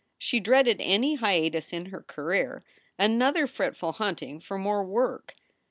[0.17, 2.63] She dreaded any hiatus in her career,
[2.97, 5.35] another fretful hunting for more work.